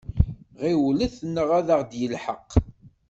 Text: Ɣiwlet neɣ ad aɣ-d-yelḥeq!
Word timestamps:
Ɣiwlet 0.63 1.15
neɣ 1.33 1.49
ad 1.59 1.67
aɣ-d-yelḥeq! 1.73 2.49